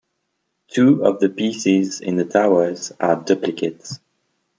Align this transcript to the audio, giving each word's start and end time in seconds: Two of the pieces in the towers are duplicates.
Two 0.69 1.05
of 1.05 1.19
the 1.19 1.29
pieces 1.29 1.99
in 2.01 2.15
the 2.15 2.25
towers 2.25 2.91
are 2.99 3.17
duplicates. 3.23 3.99